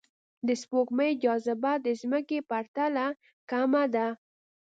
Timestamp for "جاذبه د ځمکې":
1.23-2.39